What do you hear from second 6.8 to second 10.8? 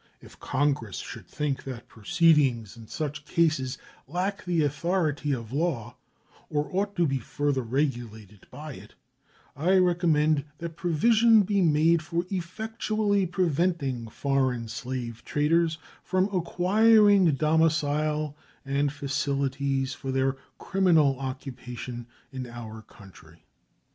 to be further regulated by it, I recommend that